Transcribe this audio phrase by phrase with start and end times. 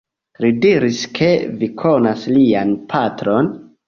[0.43, 1.27] Li diris, ke
[1.59, 3.51] vi konas lian patron.